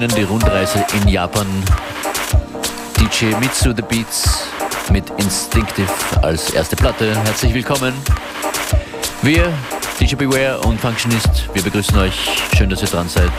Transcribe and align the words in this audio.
Beginnen 0.00 0.16
die 0.16 0.32
Rundreise 0.32 0.82
in 0.94 1.08
Japan. 1.08 1.46
DJ 2.98 3.36
Mitsu 3.38 3.74
The 3.76 3.82
Beats 3.82 4.46
mit 4.90 5.04
Instinctive 5.18 5.92
als 6.22 6.48
erste 6.54 6.74
Platte. 6.74 7.14
Herzlich 7.22 7.52
willkommen. 7.52 7.92
Wir, 9.20 9.52
DJ 10.00 10.14
Beware 10.14 10.58
und 10.60 10.80
Functionist, 10.80 11.50
wir 11.52 11.62
begrüßen 11.62 11.98
euch. 11.98 12.14
Schön, 12.56 12.70
dass 12.70 12.80
ihr 12.80 12.88
dran 12.88 13.10
seid. 13.10 13.30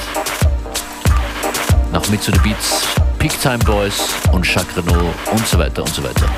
Nach 1.92 2.08
Mitsu 2.10 2.32
The 2.32 2.40
Beats, 2.48 2.86
Peak 3.18 3.42
Time 3.42 3.58
Boys 3.66 4.10
und 4.32 4.46
Jacques 4.46 4.78
Renault 4.78 5.16
und 5.32 5.48
so 5.48 5.58
weiter 5.58 5.82
und 5.82 5.92
so 5.92 6.04
weiter. 6.04 6.30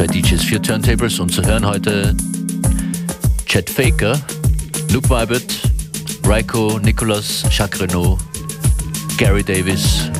Zwei 0.00 0.06
DJs, 0.06 0.42
vier 0.44 0.62
Turntables 0.62 1.20
und 1.20 1.30
zu 1.30 1.42
hören 1.42 1.66
heute 1.66 2.16
Chad 3.44 3.68
Faker, 3.68 4.18
Luke 4.90 5.10
Vibert, 5.10 5.60
Raiko, 6.24 6.80
Nicolas, 6.82 7.44
Jacques 7.50 7.82
Renault, 7.82 8.18
Gary 9.18 9.44
Davis, 9.44 10.10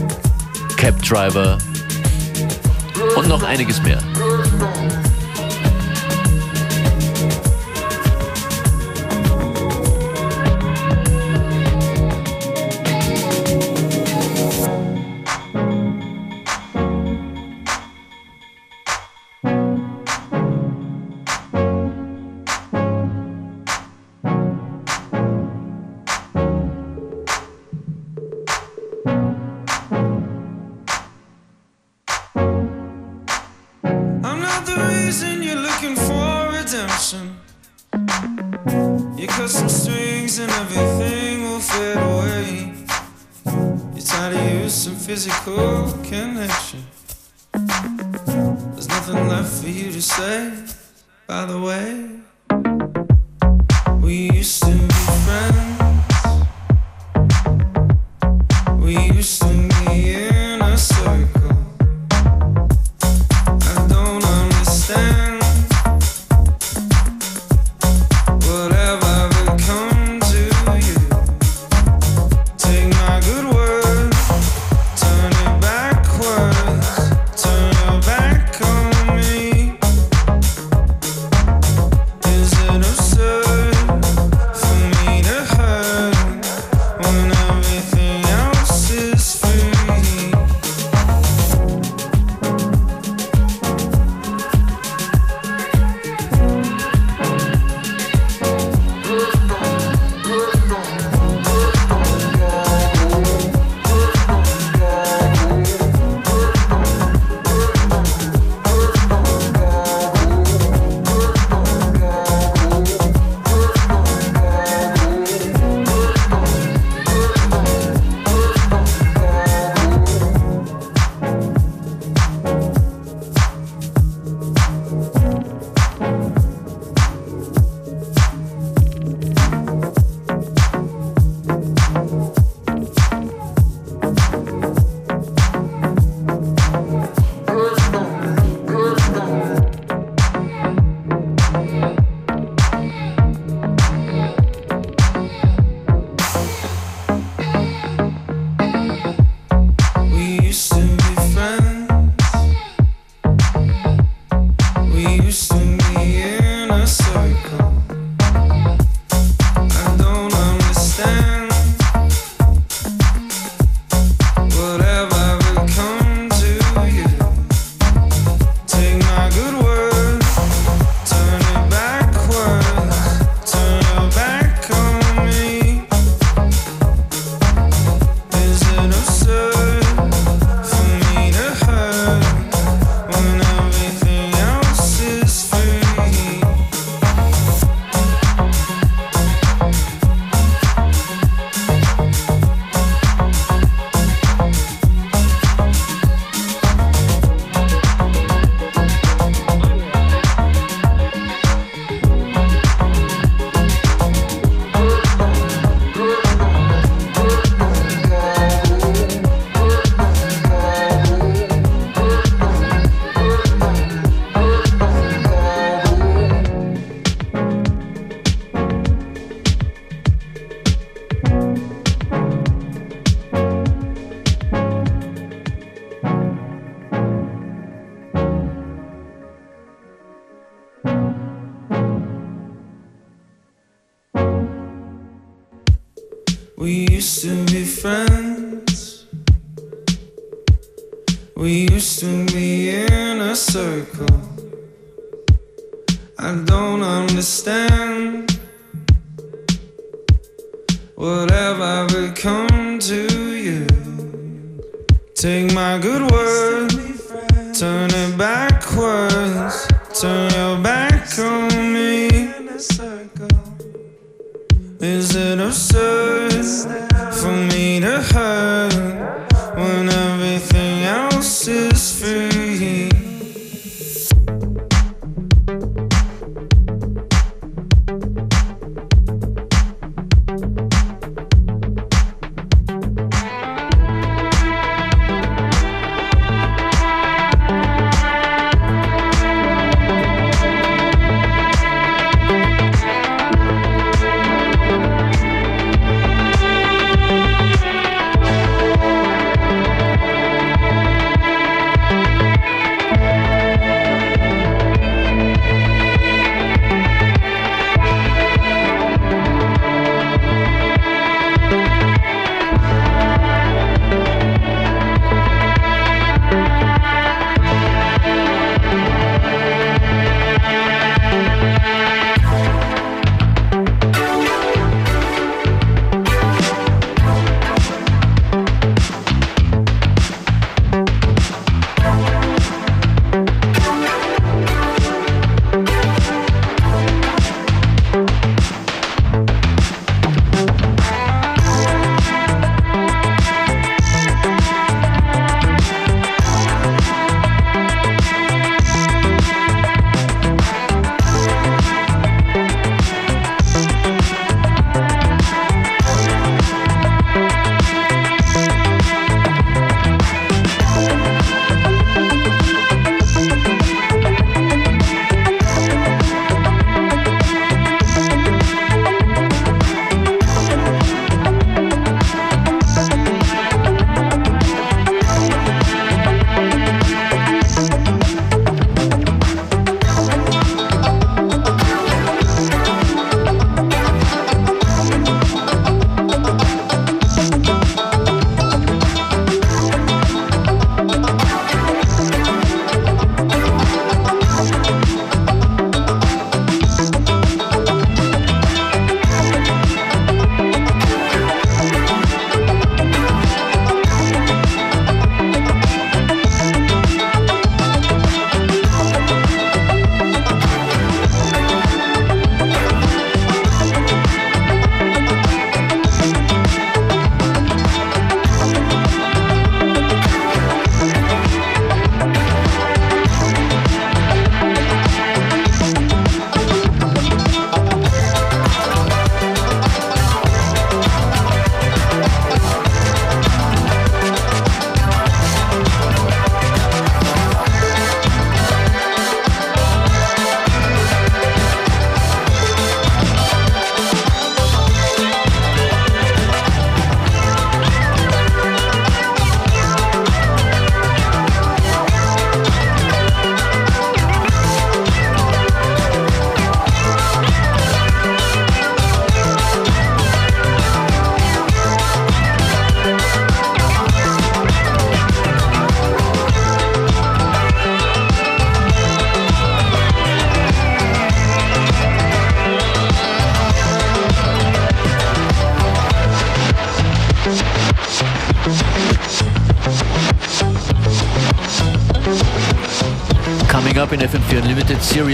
Cab 0.77 1.01
Driver 1.03 1.57
und 3.17 3.27
noch 3.27 3.43
einiges 3.43 3.83
mehr. 3.83 4.03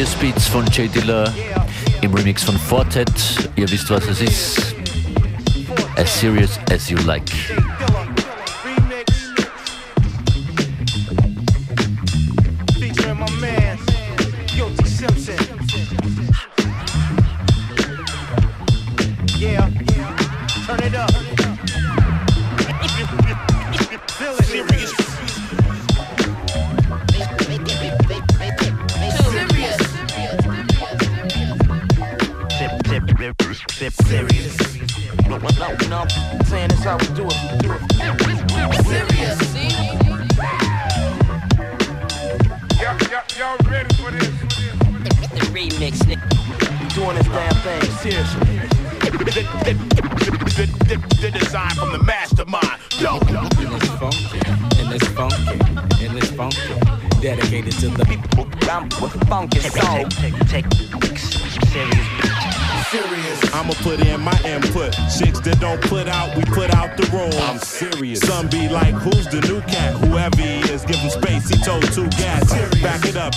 Serious 0.06 0.14
Beats 0.20 0.46
von 0.46 0.64
J 0.66 0.94
Dilla 0.94 1.32
im 2.00 2.14
Remix 2.14 2.44
von 2.44 2.56
Fortet. 2.56 3.10
Ihr 3.56 3.68
wisst, 3.70 3.90
was 3.90 4.06
es 4.06 4.20
ist. 4.20 4.76
As 5.96 6.20
serious 6.20 6.60
as 6.70 6.88
you 6.88 6.98
like. 6.98 7.32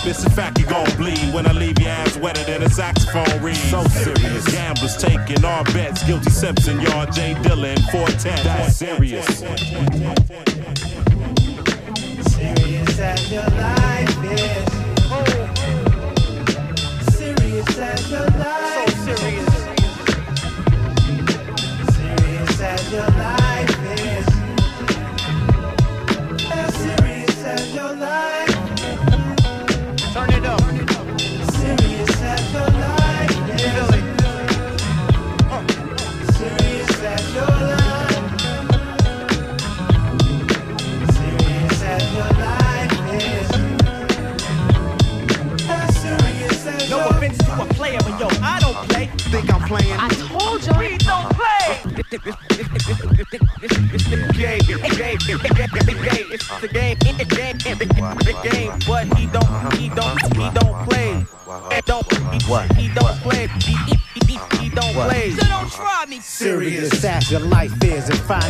It's 0.09 0.23
a 0.23 0.29
fact 0.31 0.57
you 0.57 0.65
gon' 0.65 0.89
bleed 0.97 1.33
when 1.33 1.45
I 1.45 1.51
leave 1.51 1.77
your 1.79 1.89
ass 1.89 2.17
wetter 2.17 2.43
than 2.43 2.63
a 2.63 2.69
saxophone 2.69 3.41
reed. 3.43 3.55
So 3.55 3.83
serious. 3.85 4.51
Gamblers 4.51 4.97
taking 4.97 5.45
all 5.45 5.63
bets. 5.65 6.03
Guilty 6.03 6.31
Simpson, 6.31 6.81
y'all 6.81 7.05
J 7.05 7.35
Dilla 7.35 7.77
410. 7.91 8.43
That's 8.43 8.75
serious. 8.75 9.25
Serious 12.33 12.99
as 12.99 13.31
your 13.31 13.43
life 13.43 14.23
is. 14.25 14.67
Serious 17.13 17.77
as 17.77 18.11
your 18.11 18.25
life. 18.39 18.68
Your 22.91 23.05
life 23.05 23.38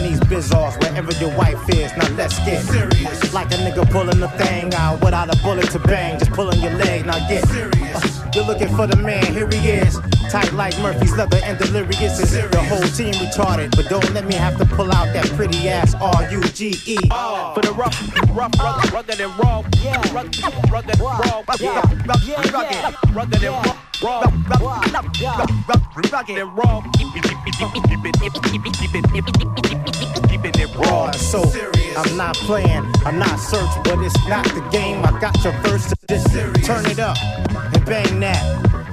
these 0.10 0.20
bizzards 0.22 0.76
wherever 0.78 1.12
your 1.14 1.36
wife 1.38 1.62
is. 1.70 1.96
Now 1.96 2.10
let's 2.16 2.38
get 2.40 2.64
serious. 2.64 3.34
Like 3.34 3.52
a 3.52 3.58
nigga 3.58 3.90
pulling 3.92 4.20
the 4.20 4.30
thing 4.30 4.74
out 4.74 5.04
without 5.04 5.34
a 5.34 5.38
bullet 5.44 5.70
to 5.72 5.80
bang, 5.80 6.18
just 6.18 6.32
pulling 6.32 6.60
your 6.62 6.74
leg. 6.74 7.06
Now 7.06 7.20
get 7.30 7.48
serious. 7.48 7.96
Uh, 7.96 8.32
you're 8.34 8.46
looking 8.46 8.70
for 8.76 8.88
the 8.88 8.96
man, 8.96 9.26
here 9.26 9.48
he 9.48 9.70
is. 9.70 10.00
Tight 10.32 10.52
like 10.54 10.78
Murphy's 10.80 11.16
leather 11.16 11.40
and 11.44 11.58
delirious 11.58 12.20
is 12.20 12.32
the 12.32 12.64
whole 12.64 12.88
team 12.98 13.14
retarded. 13.14 13.76
But 13.76 13.90
don't 13.90 14.12
let 14.14 14.26
me 14.26 14.36
have 14.36 14.58
to 14.58 14.66
pull 14.66 14.92
out 14.92 15.14
that 15.14 15.26
pretty 15.38 15.70
ass 15.70 15.94
R 15.96 16.32
U 16.32 16.42
G 16.42 16.76
E. 16.86 16.98
For 17.54 17.62
the 17.62 17.74
rough, 17.78 17.98
rough, 18.36 18.54
rugged, 18.60 18.92
rugged 18.92 19.20
and 19.22 19.40
raw. 19.40 19.64
Yeah, 19.82 20.14
rugged, 20.14 20.44
rugged, 20.72 21.00
raw. 21.00 21.44
Yeah, 21.60 21.82
rugged, 22.06 22.54
rugged, 22.54 23.16
rugged 23.16 23.44
and 23.44 23.54
raw. 23.54 23.78
Raw, 24.02 24.22
rugged 26.12 26.38
and 26.38 26.58
raw. 26.58 26.82
So 31.30 31.44
I'm 31.96 32.18
not 32.18 32.36
playing, 32.38 32.92
I'm 33.06 33.20
not 33.20 33.38
searching, 33.38 33.84
but 33.84 34.00
it's 34.00 34.18
not 34.28 34.46
the 34.46 34.68
game. 34.72 35.06
I 35.06 35.12
got 35.20 35.44
your 35.44 35.54
first. 35.62 35.94
Turn 36.66 36.86
it 36.88 36.98
up 36.98 37.18
and 37.54 37.86
bang 37.86 38.20
that. 38.22 38.42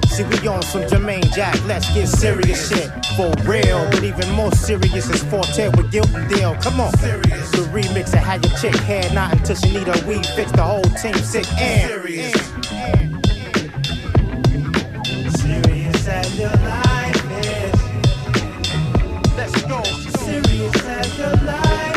See, 0.07 0.23
we 0.23 0.47
on 0.47 0.61
some 0.61 0.83
Jermaine 0.83 1.33
Jack, 1.33 1.55
let's 1.65 1.91
get 1.95 2.07
serious 2.07 2.69
shit. 2.69 2.91
For 3.15 3.33
real, 3.49 3.89
but 3.89 4.03
even 4.03 4.31
more 4.33 4.51
serious 4.51 5.09
is 5.09 5.23
Forte 5.23 5.69
with 5.69 5.91
Guilt 5.91 6.13
and 6.13 6.29
Deal. 6.29 6.53
Come 6.55 6.79
on. 6.79 6.91
The 6.91 7.67
remix 7.73 8.11
that 8.11 8.23
had 8.23 8.45
your 8.45 8.55
chick 8.57 8.75
head 8.81 9.13
not 9.15 9.33
until 9.33 9.55
she 9.55 9.71
need 9.71 9.87
a 9.87 10.05
weed 10.05 10.25
fix 10.35 10.51
the 10.51 10.61
whole 10.61 10.83
team 11.01 11.15
sick 11.15 11.47
and. 11.53 11.89
Serious. 11.89 12.33
Serious 15.41 16.37
your 16.37 16.49
life. 16.49 16.86
Serious 19.67 20.85
as 20.85 21.17
your 21.17 21.35
life. 21.45 21.96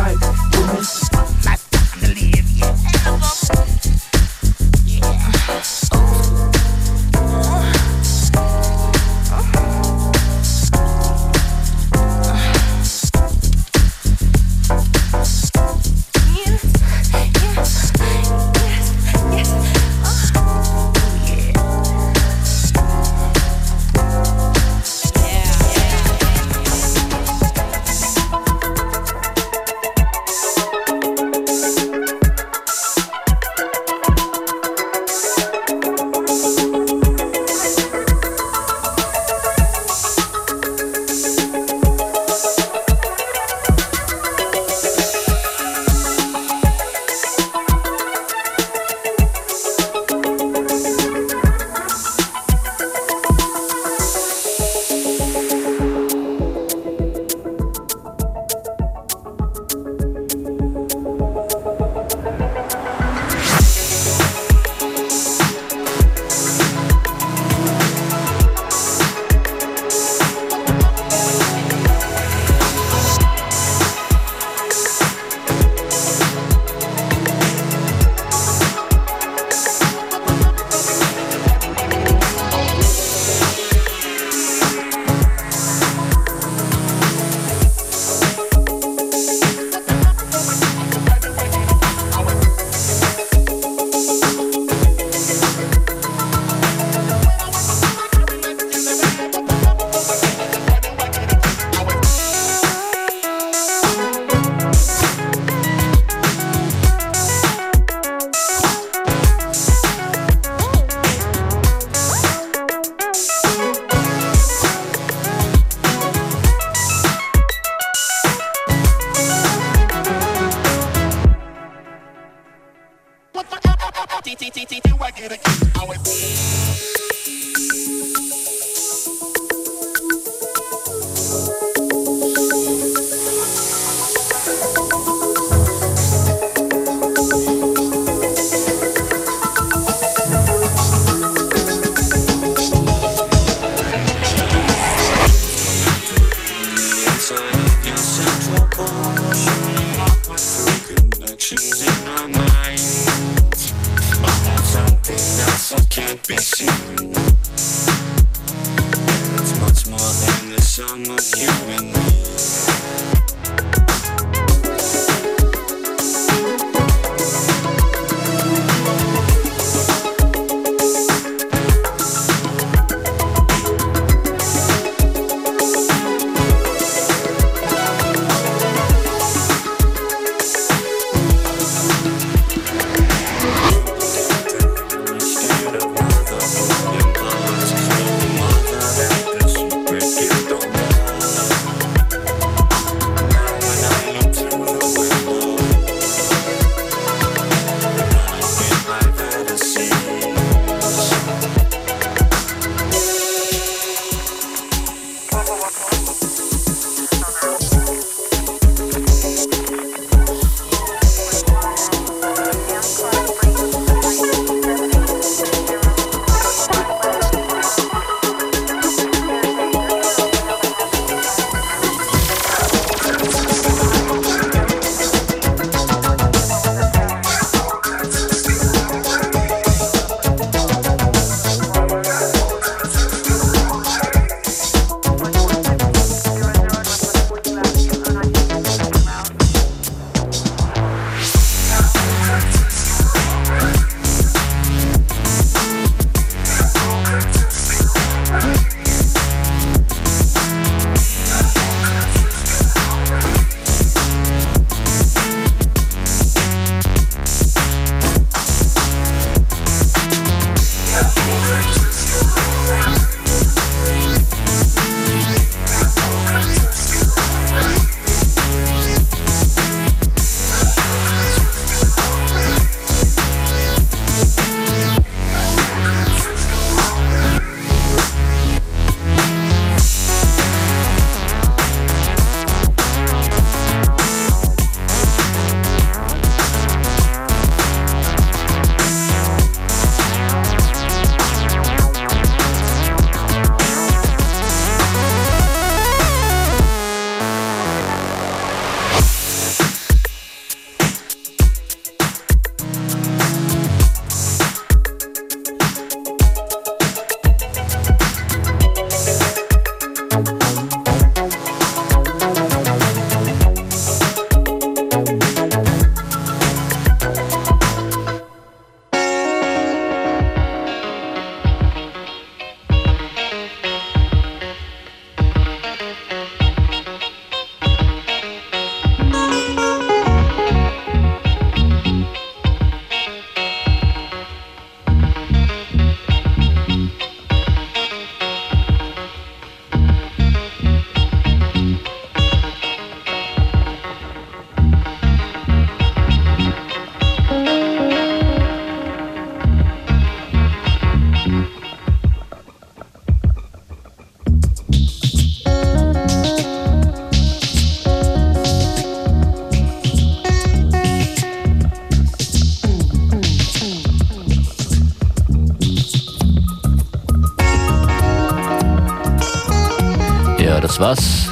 War's 370.81 371.29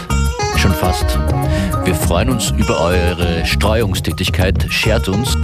schon 0.58 0.72
fast. 0.74 1.18
Wir 1.84 1.96
freuen 1.96 2.30
uns 2.30 2.52
über 2.52 2.80
eure 2.80 3.44
Streuungstätigkeit. 3.48 4.68
Shared 4.70 5.10
uns. 5.10 5.36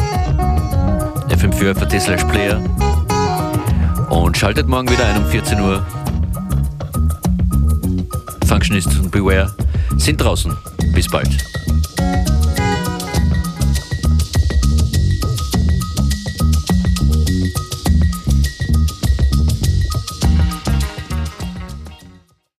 FM4 1.30 1.74
für 1.74 2.28
Player. 2.28 2.62
Und 4.12 4.38
schaltet 4.38 4.68
morgen 4.68 4.88
wieder 4.92 5.08
ein 5.08 5.18
um 5.18 5.26
14 5.26 5.60
Uhr. 5.60 5.84
Functionist 8.46 8.96
und 9.00 9.10
Beware 9.10 9.52
sind 9.98 10.22
draußen. 10.22 10.56
Bis 10.94 11.08
bald. 11.08 11.55